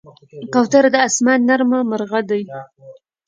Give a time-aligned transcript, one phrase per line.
[0.53, 2.39] کوتره د آسمان نرمه مرغه ده.